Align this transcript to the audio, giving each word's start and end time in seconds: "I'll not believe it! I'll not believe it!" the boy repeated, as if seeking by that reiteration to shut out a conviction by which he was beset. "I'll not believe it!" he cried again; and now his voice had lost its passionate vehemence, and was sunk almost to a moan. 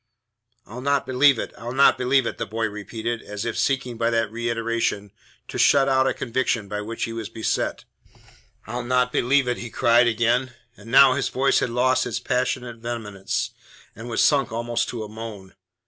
"I'll 0.65 0.81
not 0.81 1.05
believe 1.05 1.37
it! 1.37 1.53
I'll 1.59 1.73
not 1.73 1.95
believe 1.99 2.25
it!" 2.25 2.39
the 2.39 2.47
boy 2.47 2.65
repeated, 2.67 3.21
as 3.21 3.45
if 3.45 3.55
seeking 3.55 3.99
by 3.99 4.09
that 4.09 4.31
reiteration 4.31 5.11
to 5.47 5.59
shut 5.59 5.87
out 5.87 6.07
a 6.07 6.13
conviction 6.15 6.67
by 6.67 6.81
which 6.81 7.03
he 7.03 7.13
was 7.13 7.29
beset. 7.29 7.85
"I'll 8.65 8.81
not 8.81 9.11
believe 9.13 9.47
it!" 9.47 9.57
he 9.59 9.69
cried 9.69 10.07
again; 10.07 10.53
and 10.75 10.89
now 10.89 11.13
his 11.13 11.29
voice 11.29 11.59
had 11.59 11.69
lost 11.69 12.07
its 12.07 12.19
passionate 12.19 12.77
vehemence, 12.77 13.51
and 13.95 14.09
was 14.09 14.23
sunk 14.23 14.51
almost 14.51 14.89
to 14.89 15.03
a 15.03 15.07
moan. 15.07 15.53